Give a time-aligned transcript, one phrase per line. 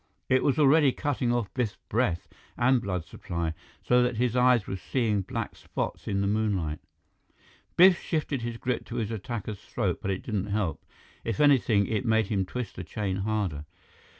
[0.29, 3.53] It was already cutting off Biff's breath and blood supply,
[3.83, 6.79] so that his eyes were seeing black spots in the moonlight.
[7.77, 10.83] Biff shifted his grip to his attacker's throat, but it didn't help.
[11.23, 13.65] If anything, it made him twist the chain harder.